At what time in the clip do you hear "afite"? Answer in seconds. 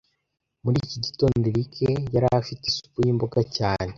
2.41-2.63